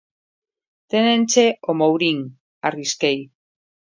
[0.43, 3.17] –Téñenche o Mourín –arrisquei.